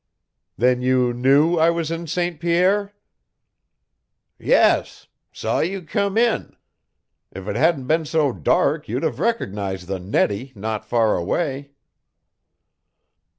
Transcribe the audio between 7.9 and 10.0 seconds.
so dark you'd have recognized the